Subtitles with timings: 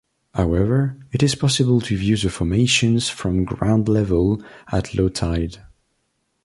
[0.33, 5.63] However, it is possible to view the formations from ground level at low tide.